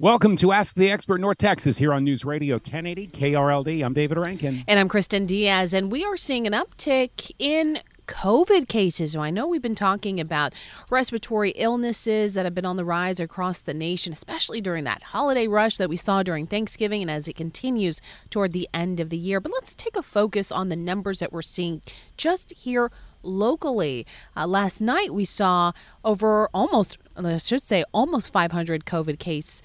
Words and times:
Welcome 0.00 0.36
to 0.36 0.52
Ask 0.52 0.76
the 0.76 0.92
Expert 0.92 1.20
North 1.20 1.38
Texas 1.38 1.76
here 1.76 1.92
on 1.92 2.04
News 2.04 2.24
Radio 2.24 2.54
1080 2.54 3.08
KRLD. 3.08 3.84
I'm 3.84 3.94
David 3.94 4.16
Rankin. 4.16 4.62
And 4.68 4.78
I'm 4.78 4.88
Kristen 4.88 5.26
Diaz. 5.26 5.74
And 5.74 5.90
we 5.90 6.04
are 6.04 6.16
seeing 6.16 6.46
an 6.46 6.52
uptick 6.52 7.32
in 7.40 7.80
COVID 8.06 8.68
cases. 8.68 9.10
So 9.10 9.20
I 9.20 9.30
know 9.30 9.48
we've 9.48 9.60
been 9.60 9.74
talking 9.74 10.20
about 10.20 10.54
respiratory 10.88 11.50
illnesses 11.56 12.34
that 12.34 12.46
have 12.46 12.54
been 12.54 12.64
on 12.64 12.76
the 12.76 12.84
rise 12.84 13.18
across 13.18 13.60
the 13.60 13.74
nation, 13.74 14.12
especially 14.12 14.60
during 14.60 14.84
that 14.84 15.02
holiday 15.02 15.48
rush 15.48 15.78
that 15.78 15.88
we 15.88 15.96
saw 15.96 16.22
during 16.22 16.46
Thanksgiving 16.46 17.02
and 17.02 17.10
as 17.10 17.26
it 17.26 17.34
continues 17.34 18.00
toward 18.30 18.52
the 18.52 18.68
end 18.72 19.00
of 19.00 19.10
the 19.10 19.18
year. 19.18 19.40
But 19.40 19.50
let's 19.50 19.74
take 19.74 19.96
a 19.96 20.02
focus 20.04 20.52
on 20.52 20.68
the 20.68 20.76
numbers 20.76 21.18
that 21.18 21.32
we're 21.32 21.42
seeing 21.42 21.82
just 22.16 22.52
here 22.52 22.92
locally. 23.24 24.06
Uh, 24.36 24.46
last 24.46 24.80
night 24.80 25.12
we 25.12 25.24
saw 25.24 25.72
over 26.04 26.48
almost, 26.54 26.98
I 27.16 27.36
should 27.38 27.62
say, 27.62 27.82
almost 27.92 28.32
500 28.32 28.84
COVID 28.84 29.18
case 29.18 29.60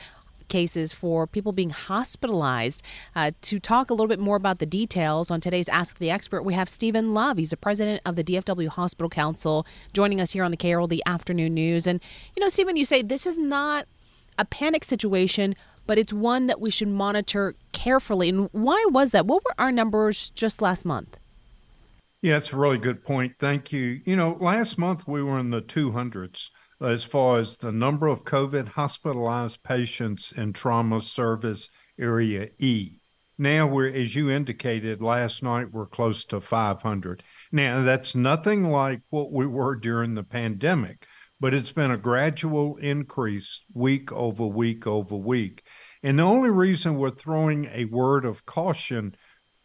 cases 0.48 0.94
for 0.94 1.28
people 1.28 1.52
being 1.52 1.70
hospitalized. 1.70 2.82
Uh, 3.16 3.32
to 3.42 3.60
talk 3.60 3.90
a 3.90 3.94
little 3.94 4.08
bit 4.08 4.20
more 4.20 4.36
about 4.36 4.60
the 4.60 4.66
details 4.66 5.32
on 5.32 5.42
today's 5.42 5.70
Ask 5.70 6.00
the 6.00 6.10
Expert, 6.10 6.44
we 6.44 6.54
have 6.54 6.70
Stephen 6.70 7.14
Love. 7.14 7.38
He's 7.38 7.52
the 7.52 7.58
president 7.58 8.02
of 8.06 8.16
the 8.16 8.24
DFW 8.24 8.68
Hospital 8.68 9.10
Council, 9.10 9.66
joining 9.94 10.22
us 10.22 10.32
here 10.32 10.44
on 10.44 10.52
the 10.52 10.58
KRLD 10.58 11.00
Afternoon 11.06 11.54
News. 11.54 11.88
And, 11.88 12.02
you 12.36 12.42
know, 12.42 12.50
Stephen, 12.50 12.78
you 12.78 12.86
say 12.86 13.02
this 13.02 13.26
is 13.26 13.38
not 13.38 13.86
a 14.38 14.46
panic 14.46 14.84
situation, 14.84 15.56
but 15.86 15.98
it's 15.98 16.14
one 16.14 16.48
that 16.48 16.62
we 16.62 16.70
should 16.70 16.88
monitor 16.88 17.56
carefully. 17.72 18.30
And 18.30 18.50
why 18.52 18.84
was 18.90 19.12
that? 19.12 19.26
What 19.26 19.44
were 19.44 19.56
our 19.58 19.72
numbers 19.72 20.30
just 20.30 20.62
last 20.62 20.86
month? 20.86 21.18
Yeah, 22.22 22.38
it's 22.38 22.54
a 22.54 22.58
really 22.58 22.78
good 22.78 23.04
point. 23.04 23.34
Thank 23.38 23.74
you. 23.74 24.00
You 24.06 24.16
know, 24.16 24.38
last 24.40 24.78
month 24.78 25.06
we 25.06 25.22
were 25.22 25.38
in 25.40 25.50
the 25.50 25.62
200s 25.62 26.50
as 26.82 27.04
far 27.04 27.40
as 27.40 27.58
the 27.58 27.72
number 27.72 28.08
of 28.08 28.24
COVID 28.24 28.70
hospitalized 28.70 29.64
patients 29.64 30.32
in 30.32 30.54
trauma 30.54 31.02
service 31.02 31.70
area 32.00 32.50
E. 32.60 33.00
Now 33.38 33.66
we're, 33.66 33.90
as 33.90 34.16
you 34.16 34.30
indicated 34.30 35.02
last 35.02 35.42
night, 35.42 35.72
we're 35.72 35.88
close 35.88 36.24
to 36.26 36.40
500. 36.40 37.24
Now 37.52 37.84
that's 37.84 38.16
nothing 38.16 38.70
like 38.70 39.02
what 39.10 39.32
we 39.32 39.48
were 39.48 39.76
during 39.76 40.14
the 40.14 40.24
pandemic, 40.24 41.06
but 41.40 41.54
it's 41.54 41.72
been 41.72 41.92
a 41.92 41.98
gradual 41.98 42.78
increase 42.78 43.62
week 43.74 44.12
over 44.12 44.46
week 44.46 44.86
over 44.86 45.16
week. 45.16 45.64
And 46.04 46.20
the 46.20 46.24
only 46.24 46.50
reason 46.50 46.98
we're 46.98 47.12
throwing 47.12 47.66
a 47.74 47.86
word 47.86 48.26
of 48.26 48.46
caution, 48.46 49.16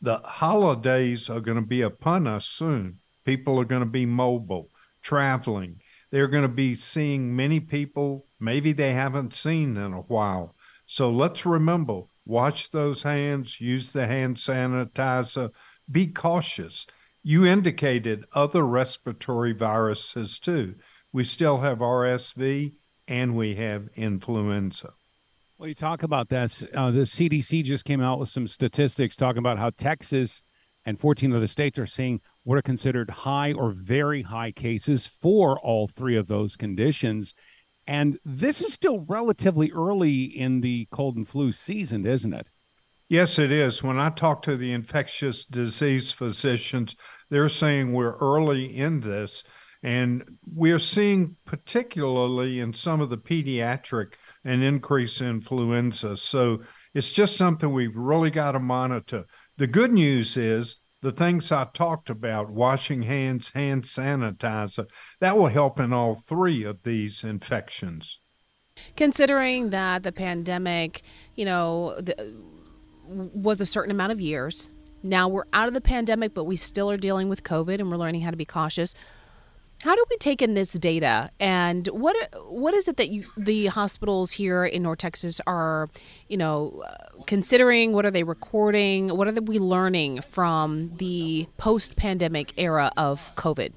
the 0.01 0.19
holidays 0.19 1.29
are 1.29 1.41
going 1.41 1.61
to 1.61 1.67
be 1.67 1.83
upon 1.83 2.27
us 2.27 2.47
soon. 2.47 3.01
People 3.25 3.61
are 3.61 3.65
going 3.65 3.83
to 3.83 3.87
be 3.87 4.07
mobile, 4.07 4.71
traveling 5.03 5.81
they're 6.11 6.29
going 6.29 6.43
to 6.43 6.49
be 6.49 6.75
seeing 6.75 7.35
many 7.35 7.61
people 7.61 8.27
maybe 8.41 8.73
they 8.73 8.93
haven't 8.93 9.35
seen 9.35 9.77
in 9.77 9.93
a 9.93 10.01
while. 10.03 10.55
So 10.87 11.11
let's 11.11 11.45
remember 11.45 12.03
wash 12.25 12.69
those 12.69 13.03
hands, 13.03 13.61
use 13.61 13.93
the 13.93 14.07
hand 14.07 14.37
sanitizer, 14.37 15.51
be 15.91 16.07
cautious. 16.07 16.87
You 17.23 17.47
indicated 17.47 18.25
other 18.35 18.65
respiratory 18.65 19.53
viruses 19.53 20.39
too. 20.39 20.75
We 21.13 21.25
still 21.25 21.61
have 21.61 21.79
RSV 21.79 22.75
and 23.09 23.35
we 23.35 23.55
have 23.57 23.89
influenza. 23.97 24.93
Well, 25.57 25.69
you 25.69 25.75
talk 25.75 26.03
about 26.03 26.29
that. 26.29 26.63
Uh, 26.73 26.91
the 26.91 27.01
CDC 27.01 27.65
just 27.65 27.85
came 27.85 28.01
out 28.01 28.21
with 28.21 28.29
some 28.29 28.47
statistics 28.47 29.17
talking 29.17 29.39
about 29.39 29.59
how 29.59 29.71
Texas 29.71 30.43
and 30.89 30.99
14 30.99 31.35
other 31.35 31.47
states 31.47 31.79
are 31.79 31.87
seeing 31.87 32.19
what 32.45 32.57
are 32.57 32.63
considered 32.63 33.11
high 33.11 33.53
or 33.53 33.73
very 33.73 34.23
high 34.23 34.51
cases 34.51 35.07
for 35.07 35.59
all 35.59 35.87
three 35.87 36.17
of 36.17 36.29
those 36.29 36.57
conditions. 36.57 37.35
And 37.87 38.19
this 38.25 38.63
is 38.63 38.73
still 38.73 39.01
relatively 39.01 39.71
early 39.71 40.23
in 40.23 40.63
the 40.63 40.89
cold 40.91 41.17
and 41.17 41.29
flu 41.29 41.53
season, 41.53 42.07
isn't 42.07 42.33
it? 42.33 42.49
Yes, 43.11 43.39
it 43.39 43.53
is. 43.53 43.83
When 43.83 43.99
I 43.99 44.09
talk 44.09 44.41
to 44.43 44.57
the 44.57 44.73
infectious 44.73 45.45
disease 45.45 46.11
physicians, 46.11 46.97
they're 47.29 47.51
saying 47.51 47.93
we're 47.93 48.17
early 48.17 48.75
in 48.75 49.01
this. 49.01 49.45
And 49.83 50.25
we're 50.51 50.79
seeing, 50.79 51.37
particularly 51.45 52.61
in 52.61 52.73
some 52.73 53.03
of 53.03 53.11
the 53.11 53.19
pediatric, 53.19 54.15
an 54.43 54.63
increase 54.63 55.21
in 55.21 55.29
influenza. 55.29 56.17
So 56.17 56.63
it's 56.95 57.11
just 57.11 57.37
something 57.37 57.71
we've 57.71 57.95
really 57.95 58.31
got 58.31 58.53
to 58.53 58.59
monitor. 58.59 59.27
The 59.59 59.67
good 59.67 59.93
news 59.93 60.37
is 60.37 60.77
the 61.03 61.11
things 61.11 61.51
I 61.51 61.67
talked 61.75 62.11
about, 62.11 62.49
washing 62.49 63.03
hands, 63.03 63.51
hand 63.51 63.83
sanitizer, 63.83 64.87
that 65.21 65.37
will 65.37 65.49
help 65.49 65.81
in 65.81 65.93
all 65.93 66.15
three 66.15 66.63
of 66.63 66.85
these 66.85 67.25
infections. 67.25 68.21
Considering 68.97 69.71
that 69.71 70.05
the 70.05 70.13
pandemic, 70.13 71.03
you 71.35 71.45
know, 71.45 71.97
the, 72.01 72.37
was 73.09 73.61
a 73.61 73.67
certain 73.67 73.91
amount 73.91 74.13
of 74.13 74.21
years, 74.21 74.71
now 75.03 75.29
we're 75.29 75.47
out 75.53 75.67
of 75.67 75.75
the 75.75 75.81
pandemic, 75.81 76.35
but 76.35 76.45
we 76.45 76.55
still 76.55 76.89
are 76.89 76.97
dealing 76.97 77.29
with 77.29 77.43
COVID 77.43 77.81
and 77.81 77.91
we're 77.91 77.97
learning 77.97 78.21
how 78.21 78.31
to 78.31 78.37
be 78.37 78.45
cautious. 78.45 78.95
How 79.85 79.95
do 79.95 80.05
we 80.11 80.17
take 80.17 80.43
in 80.43 80.55
this 80.55 80.73
data, 80.73 81.31
and 81.39 81.87
what 81.89 82.17
what 82.49 82.75
is 82.75 82.89
it 82.89 82.97
that 82.97 83.11
you, 83.11 83.25
the 83.37 83.67
hospitals 83.67 84.33
here 84.33 84.65
in 84.65 84.83
North 84.83 84.99
Texas 84.99 85.41
are, 85.47 85.89
you 86.27 86.37
know, 86.37 86.83
uh, 86.85 87.23
considering? 87.27 87.93
What 87.93 88.05
are 88.05 88.11
they 88.11 88.25
recording? 88.25 89.17
What 89.17 89.29
are 89.29 89.41
we 89.41 89.61
learning 89.61 90.23
from 90.23 90.97
the 90.97 91.47
post-pandemic 91.59 92.55
era 92.57 92.91
of 92.97 93.35
COVID? 93.37 93.73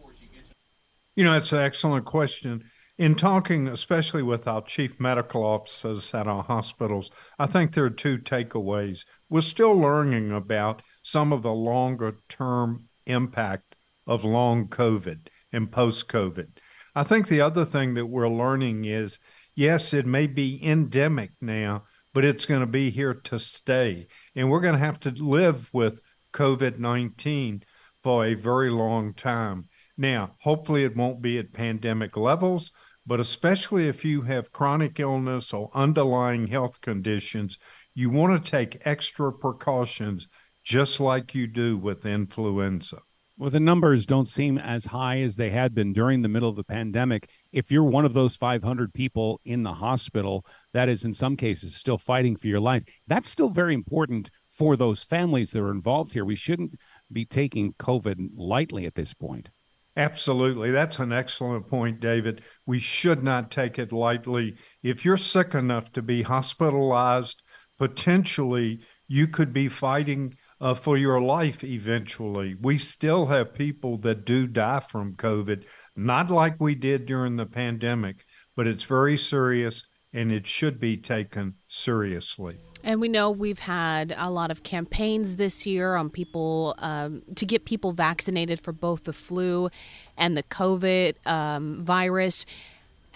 You 1.16 1.24
know, 1.24 1.38
it's 1.38 1.54
an 1.54 1.60
excellent 1.60 2.06
question. 2.06 2.64
In 2.98 3.14
talking, 3.14 3.68
especially 3.68 4.24
with 4.24 4.48
our 4.48 4.64
chief 4.64 5.00
medical 5.00 5.44
officers 5.44 6.14
at 6.16 6.28
our 6.28 6.44
hospitals, 6.44 7.12
I 7.38 7.46
think 7.46 7.74
there 7.74 7.86
are 7.86 7.92
two 7.92 8.18
takeaways. 8.18 9.06
We're 9.30 9.42
still 9.42 9.76
learning 9.76 10.32
about 10.32 10.82
some 11.04 11.32
of 11.32 11.44
the 11.44 11.54
longer 11.54 12.18
term 12.28 12.90
impact 13.06 13.76
of 14.08 14.24
long 14.24 14.68
COVID 14.68 15.28
and 15.52 15.72
post 15.72 16.08
COVID. 16.08 16.48
I 16.96 17.04
think 17.04 17.28
the 17.28 17.42
other 17.42 17.66
thing 17.66 17.94
that 17.94 18.06
we're 18.06 18.30
learning 18.30 18.86
is 18.86 19.20
yes, 19.56 19.94
it 19.94 20.06
may 20.06 20.28
be 20.28 20.64
endemic 20.64 21.32
now, 21.42 21.84
but 22.14 22.26
it's 22.26 22.46
going 22.46 22.62
to 22.62 22.68
be 22.68 22.90
here 22.90 23.14
to 23.14 23.40
stay. 23.40 24.08
And 24.36 24.50
we're 24.50 24.62
going 24.62 24.74
to 24.74 24.80
have 24.80 25.00
to 25.02 25.12
live 25.12 25.70
with 25.74 26.02
COVID 26.34 26.80
19 26.80 27.64
for 28.02 28.26
a 28.26 28.34
very 28.34 28.70
long 28.70 29.14
time. 29.14 29.70
Now, 29.98 30.36
hopefully, 30.40 30.84
it 30.84 30.96
won't 30.96 31.22
be 31.22 31.38
at 31.38 31.54
pandemic 31.54 32.18
levels, 32.18 32.72
but 33.06 33.20
especially 33.20 33.88
if 33.88 34.04
you 34.04 34.22
have 34.24 34.52
chronic 34.52 35.00
illness 35.00 35.54
or 35.54 35.70
underlying 35.74 36.48
health 36.48 36.82
conditions, 36.82 37.58
you 37.94 38.10
want 38.10 38.44
to 38.44 38.52
take 38.52 38.82
extra 38.86 39.32
precautions 39.32 40.28
just 40.64 41.00
like 41.00 41.36
you 41.36 41.48
do 41.48 41.78
with 41.78 42.06
influenza. 42.06 43.00
Well, 43.42 43.50
the 43.50 43.60
numbers 43.60 44.06
don't 44.06 44.28
seem 44.28 44.60
as 44.60 44.86
high 44.86 45.22
as 45.22 45.36
they 45.36 45.50
had 45.50 45.74
been 45.74 45.94
during 45.94 46.22
the 46.22 46.28
middle 46.28 46.48
of 46.48 46.56
the 46.56 46.64
pandemic. 46.64 47.28
If 47.52 47.72
you're 47.72 47.84
one 47.84 48.06
of 48.06 48.14
those 48.14 48.36
500 48.36 48.94
people 48.94 49.42
in 49.44 49.64
the 49.64 49.74
hospital 49.74 50.46
that 50.74 50.88
is, 50.90 51.06
in 51.06 51.16
some 51.16 51.36
cases, 51.36 51.74
still 51.76 51.98
fighting 51.98 52.36
for 52.36 52.46
your 52.46 52.60
life, 52.60 52.84
that's 53.08 53.32
still 53.32 53.50
very 53.50 53.74
important 53.74 54.30
for 54.52 54.76
those 54.76 55.02
families 55.02 55.50
that 55.50 55.64
are 55.64 55.72
involved 55.72 56.14
here. 56.14 56.24
We 56.24 56.36
shouldn't 56.36 56.76
be 57.12 57.26
taking 57.26 57.74
COVID 57.80 58.30
lightly 58.36 58.86
at 58.86 58.94
this 58.94 59.16
point. 59.16 59.50
Absolutely. 59.98 60.70
That's 60.70 61.00
an 61.00 61.12
excellent 61.12 61.68
point, 61.68 62.00
David. 62.00 62.44
We 62.68 62.78
should 62.78 63.24
not 63.24 63.50
take 63.50 63.80
it 63.80 63.92
lightly. 63.92 64.56
If 64.84 65.04
you're 65.04 65.18
sick 65.18 65.56
enough 65.56 65.92
to 65.94 66.04
be 66.04 66.22
hospitalized, 66.22 67.42
potentially 67.80 68.82
you 69.08 69.28
could 69.28 69.52
be 69.52 69.68
fighting 69.68 70.36
uh, 70.62 70.76
for 70.76 70.96
your 70.96 71.20
life 71.20 71.64
eventually. 71.64 72.56
We 72.62 72.78
still 72.78 73.26
have 73.26 73.54
people 73.54 73.98
that 74.00 74.26
do 74.26 74.48
die 74.48 74.80
from 74.80 75.16
COVID, 75.16 75.64
not 75.96 76.30
like 76.30 76.62
we 76.62 76.76
did 76.76 77.06
during 77.06 77.36
the 77.36 77.48
pandemic, 77.48 78.24
but 78.56 78.68
it's 78.68 78.84
very 78.84 79.18
serious 79.18 79.84
and 80.14 80.32
it 80.32 80.46
should 80.46 80.80
be 80.80 80.98
taken 80.98 81.56
seriously. 81.68 82.58
And 82.84 83.00
we 83.00 83.08
know 83.08 83.32
we've 83.32 83.60
had 83.60 84.14
a 84.18 84.30
lot 84.30 84.52
of 84.52 84.64
campaigns 84.64 85.38
this 85.38 85.66
year 85.66 85.96
on 85.96 86.10
people 86.10 86.76
um, 86.80 87.22
to 87.36 87.46
get 87.46 87.66
people 87.66 87.94
vaccinated 87.94 88.60
for 88.60 88.74
both 88.74 89.06
the 89.06 89.14
flu 89.14 89.70
and 90.18 90.36
the 90.36 90.44
COVID 90.44 91.16
um, 91.26 91.84
virus 91.84 92.46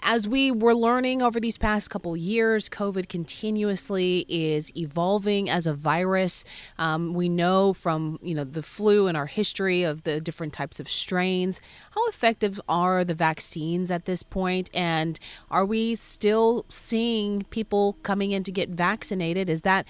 as 0.02 0.28
we 0.28 0.50
were 0.50 0.74
learning 0.74 1.22
over 1.22 1.40
these 1.40 1.58
past 1.58 1.90
couple 1.90 2.16
years, 2.16 2.68
COVID 2.68 3.08
continuously 3.08 4.24
is 4.28 4.74
evolving 4.76 5.50
as 5.50 5.66
a 5.66 5.74
virus. 5.74 6.44
Um, 6.78 7.14
we 7.14 7.28
know 7.28 7.72
from 7.72 8.18
you 8.22 8.34
know 8.34 8.44
the 8.44 8.62
flu 8.62 9.06
and 9.06 9.16
our 9.16 9.26
history 9.26 9.82
of 9.82 10.04
the 10.04 10.20
different 10.20 10.52
types 10.52 10.78
of 10.80 10.88
strains. 10.88 11.60
How 11.90 12.06
effective 12.08 12.60
are 12.68 13.04
the 13.04 13.14
vaccines 13.14 13.90
at 13.90 14.04
this 14.04 14.22
point, 14.22 14.70
and 14.74 15.18
are 15.50 15.64
we 15.64 15.94
still 15.94 16.64
seeing 16.68 17.44
people 17.50 17.96
coming 18.02 18.32
in 18.32 18.42
to 18.44 18.52
get 18.52 18.70
vaccinated? 18.70 19.50
Is 19.50 19.62
that 19.62 19.86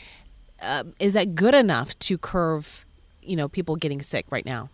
uh, 0.61 0.85
is 0.99 1.15
that 1.15 1.35
good 1.35 1.55
enough 1.55 1.99
to 2.01 2.17
curve 2.17 2.87
you 3.23 3.37
know 3.37 3.49
people 3.49 3.77
getting 3.77 4.01
sick 4.01 4.27
right 4.31 4.47
now? 4.47 4.71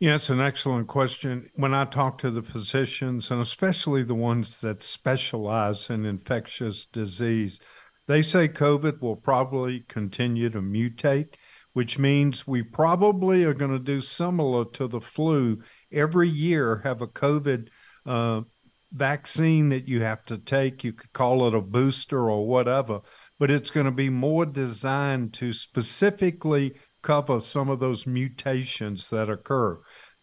Yeah, 0.00 0.14
it's 0.14 0.30
an 0.30 0.40
excellent 0.40 0.88
question. 0.88 1.50
When 1.56 1.74
I 1.74 1.84
talk 1.84 2.16
to 2.18 2.30
the 2.30 2.42
physicians, 2.42 3.30
and 3.30 3.38
especially 3.38 4.02
the 4.02 4.14
ones 4.14 4.58
that 4.62 4.82
specialize 4.82 5.90
in 5.90 6.06
infectious 6.06 6.86
disease, 6.86 7.60
they 8.08 8.22
say 8.22 8.48
COVID 8.48 9.02
will 9.02 9.16
probably 9.16 9.84
continue 9.88 10.48
to 10.48 10.62
mutate, 10.62 11.34
which 11.74 11.98
means 11.98 12.46
we 12.46 12.62
probably 12.62 13.44
are 13.44 13.52
going 13.52 13.72
to 13.72 13.78
do 13.78 14.00
similar 14.00 14.64
to 14.70 14.88
the 14.88 15.02
flu 15.02 15.58
every 15.92 16.30
year, 16.30 16.80
have 16.82 17.02
a 17.02 17.06
COVID 17.06 17.68
uh, 18.06 18.40
vaccine 18.92 19.68
that 19.68 19.86
you 19.86 20.00
have 20.00 20.24
to 20.24 20.38
take. 20.38 20.82
You 20.82 20.94
could 20.94 21.12
call 21.12 21.46
it 21.46 21.54
a 21.54 21.60
booster 21.60 22.30
or 22.30 22.46
whatever, 22.46 23.00
but 23.38 23.50
it's 23.50 23.70
going 23.70 23.84
to 23.84 23.92
be 23.92 24.08
more 24.08 24.46
designed 24.46 25.34
to 25.34 25.52
specifically 25.52 26.72
cover 27.02 27.40
some 27.40 27.68
of 27.68 27.80
those 27.80 28.06
mutations 28.06 29.08
that 29.10 29.30
occur. 29.30 29.80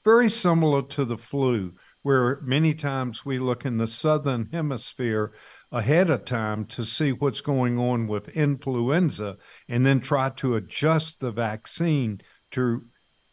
Very 0.07 0.30
similar 0.30 0.83
to 0.83 1.04
the 1.04 1.18
flu, 1.18 1.74
where 2.01 2.39
many 2.42 2.74
times 2.74 3.25
we 3.25 3.39
look 3.39 3.65
in 3.65 3.75
the 3.75 3.88
southern 3.88 4.48
hemisphere 4.54 5.33
ahead 5.69 6.09
of 6.09 6.24
time 6.24 6.63
to 6.68 6.86
see 6.86 7.12
what's 7.12 7.42
going 7.42 7.77
on 7.77 8.07
with 8.07 8.30
influenza 8.30 9.36
and 9.68 9.86
then 9.86 10.00
try 10.00 10.30
to 10.38 10.56
adjust 10.56 11.19
the 11.19 11.31
vaccine 11.31 12.21
to 12.51 12.86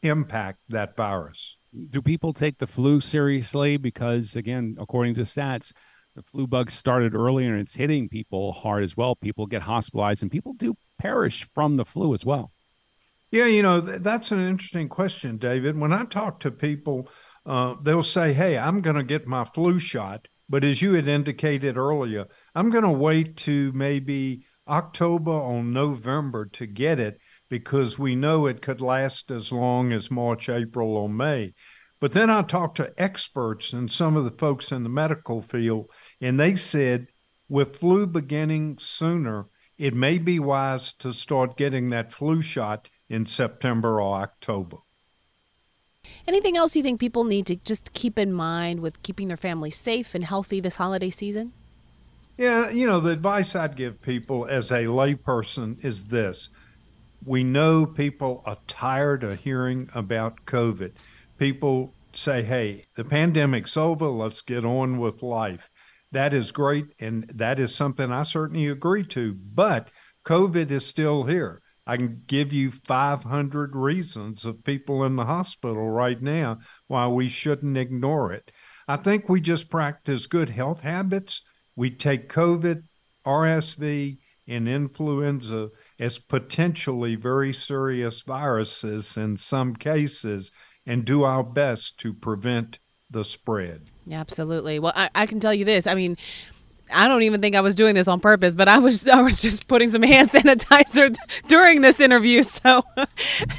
impact 0.03 0.63
that 0.69 0.97
virus. 0.97 1.59
Do 1.91 2.03
people 2.03 2.33
take 2.33 2.59
the 2.59 2.67
flu 2.67 2.99
seriously? 2.99 3.77
Because, 3.77 4.35
again, 4.35 4.75
according 4.77 5.15
to 5.15 5.21
stats, 5.21 5.73
the 6.17 6.25
flu 6.25 6.49
bug 6.49 6.73
started 6.73 7.15
earlier 7.15 7.53
and 7.53 7.61
it's 7.61 7.77
hitting 7.77 8.09
people 8.09 8.51
hard 8.51 8.83
as 8.83 8.97
well. 8.97 9.15
People 9.15 9.47
get 9.47 9.63
hospitalized 9.63 10.23
and 10.23 10.33
people 10.33 10.55
do 10.55 10.75
perish 10.99 11.49
from 11.55 11.77
the 11.77 11.85
flu 11.85 12.13
as 12.15 12.25
well. 12.25 12.51
Yeah, 13.35 13.47
you 13.47 13.63
know, 13.63 13.81
that's 13.81 14.31
an 14.31 14.47
interesting 14.47 14.89
question, 14.89 15.39
David. 15.39 15.77
When 15.77 15.93
I 15.93 16.05
talk 16.05 16.39
to 16.39 16.53
people, 16.53 17.09
uh, 17.45 17.75
they'll 17.83 18.05
say, 18.05 18.33
Hey, 18.33 18.57
I'm 18.57 18.81
going 18.81 18.95
to 18.95 19.03
get 19.03 19.27
my 19.27 19.43
flu 19.43 19.81
shot. 19.81 20.29
But 20.49 20.63
as 20.63 20.81
you 20.81 20.93
had 20.93 21.09
indicated 21.09 21.77
earlier, 21.77 22.27
I'm 22.55 22.71
going 22.71 22.85
to 22.85 22.91
wait 22.91 23.37
to 23.39 23.73
maybe 23.73 24.47
October 24.69 25.33
or 25.33 25.65
November 25.65 26.47
to 26.53 26.67
get 26.67 27.01
it 27.01 27.19
because 27.51 27.99
we 27.99 28.15
know 28.15 28.47
it 28.47 28.63
could 28.63 28.81
last 28.81 29.33
as 29.33 29.51
long 29.51 29.93
as 29.93 30.13
March, 30.13 30.49
April, 30.49 30.97
or 30.97 31.09
May. 31.09 31.55
But 32.01 32.13
then 32.13 32.31
I 32.31 32.43
talked 32.43 32.77
to 32.77 32.95
experts 32.97 33.73
and 33.73 33.91
some 33.91 34.15
of 34.15 34.25
the 34.25 34.39
folks 34.39 34.71
in 34.71 34.85
the 34.85 34.89
medical 34.89 35.43
field, 35.43 35.91
and 36.21 36.39
they 36.39 36.55
said 36.55 37.09
with 37.49 37.79
flu 37.79 38.07
beginning 38.07 38.77
sooner, 38.79 39.47
it 39.77 39.93
may 39.93 40.19
be 40.19 40.39
wise 40.39 40.93
to 41.01 41.13
start 41.13 41.57
getting 41.57 41.91
that 41.91 42.13
flu 42.13 42.41
shot 42.41 42.89
in 43.09 43.27
September 43.27 44.01
or 44.01 44.17
October. 44.17 44.79
Anything 46.27 46.57
else 46.57 46.77
you 46.77 46.83
think 46.83 47.01
people 47.01 47.25
need 47.25 47.47
to 47.47 47.57
just 47.57 47.93
keep 47.93 48.19
in 48.19 48.33
mind 48.33 48.81
with 48.81 49.03
keeping 49.03 49.29
their 49.29 49.37
family 49.37 49.71
safe 49.71 50.15
and 50.15 50.25
healthy 50.25 50.61
this 50.61 50.77
holiday 50.77 51.11
season? 51.11 51.53
Yeah, 52.37 52.71
you 52.71 52.87
know, 52.87 53.01
the 53.01 53.11
advice 53.11 53.55
I'd 53.55 53.77
give 53.77 54.03
people 54.03 54.47
as 54.47 54.71
a 54.71 54.85
layperson 54.85 55.83
is 55.85 56.07
this. 56.07 56.49
We 57.25 57.45
know 57.45 57.87
people 57.87 58.43
are 58.45 58.59
tired 58.67 59.23
of 59.25 59.39
hearing 59.39 59.89
about 59.95 60.45
COVID. 60.45 60.93
People 61.39 61.95
say, 62.13 62.43
hey, 62.43 62.85
the 62.97 63.05
pandemic's 63.05 63.77
over, 63.77 64.09
let's 64.09 64.43
get 64.43 64.65
on 64.65 64.99
with 64.99 65.23
life. 65.23 65.71
That 66.13 66.35
is 66.35 66.53
great, 66.53 66.87
and 67.01 67.31
that 67.35 67.59
is 67.59 67.75
something 67.75 68.13
I 68.13 68.25
certainly 68.25 68.69
agree 68.69 69.05
to, 69.07 69.33
but 69.33 69.91
COVID 70.25 70.71
is 70.71 70.87
still 70.87 71.25
here. 71.25 71.61
I 71.87 71.97
can 71.97 72.23
give 72.27 72.53
you 72.53 72.71
500 72.71 73.77
reasons 73.77 74.45
of 74.45 74.65
people 74.65 75.05
in 75.05 75.17
the 75.17 75.27
hospital 75.27 75.89
right 75.91 76.21
now 76.21 76.59
why 76.87 77.07
we 77.09 77.29
shouldn't 77.29 77.77
ignore 77.77 78.33
it. 78.33 78.51
I 78.89 78.97
think 78.97 79.29
we 79.29 79.41
just 79.41 79.71
practice 79.71 80.27
good 80.27 80.51
health 80.51 80.81
habits. 80.81 81.43
We 81.77 81.91
take 81.91 82.29
COVID, 82.29 82.85
RSV, 83.27 84.19
and 84.47 84.69
influenza 84.69 85.71
as 85.99 86.19
potentially 86.19 87.15
very 87.15 87.53
serious 87.53 88.21
viruses 88.21 89.17
in 89.17 89.37
some 89.37 89.75
cases 89.75 90.51
and 90.87 91.05
do 91.05 91.23
our 91.23 91.43
best 91.43 91.99
to 91.99 92.13
prevent 92.13 92.79
the 93.11 93.25
spread. 93.25 93.91
Absolutely. 94.11 94.79
Well, 94.79 94.93
I, 94.95 95.09
I, 95.15 95.27
can 95.27 95.41
tell 95.41 95.55
you 95.55 95.65
this. 95.65 95.87
I 95.87 95.95
mean, 95.95 96.17
I 96.93 97.09
don't 97.09 97.23
even 97.23 97.41
think 97.41 97.57
I 97.57 97.61
was 97.61 97.75
doing 97.75 97.95
this 97.95 98.09
on 98.09 98.21
purpose, 98.21 98.55
but 98.55 98.69
I 98.69 98.79
was 98.79 99.07
I 99.15 99.23
was 99.23 99.41
just 99.41 99.69
putting 99.69 99.91
some 99.91 100.03
hand 100.03 100.31
sanitizer 100.33 101.15
during 101.49 101.81
this 101.81 102.01
interview. 102.01 102.43
So 102.65 102.83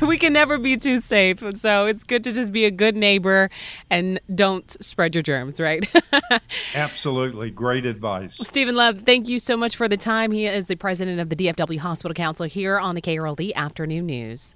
we 0.01 0.17
can 0.17 0.33
never 0.33 0.57
be 0.57 0.77
too 0.77 0.99
safe. 0.99 1.43
So 1.55 1.85
it's 1.85 2.03
good 2.03 2.23
to 2.23 2.31
just 2.31 2.51
be 2.51 2.65
a 2.65 2.71
good 2.71 2.95
neighbor 2.95 3.49
and 3.89 4.19
don't 4.33 4.69
spread 4.83 5.15
your 5.15 5.21
germs, 5.21 5.59
right? 5.59 5.85
Absolutely. 6.73 7.51
Great 7.51 7.85
advice. 7.85 8.37
Stephen 8.41 8.75
Love, 8.75 9.01
thank 9.05 9.27
you 9.27 9.37
so 9.39 9.57
much 9.57 9.75
for 9.75 9.87
the 9.87 9.97
time. 9.97 10.31
He 10.31 10.45
is 10.47 10.65
the 10.65 10.75
president 10.75 11.19
of 11.19 11.29
the 11.29 11.35
DFW 11.35 11.79
Hospital 11.79 12.13
Council 12.13 12.45
here 12.45 12.79
on 12.79 12.95
the 12.95 13.01
KRLD 13.01 13.53
Afternoon 13.53 14.05
News. 14.05 14.55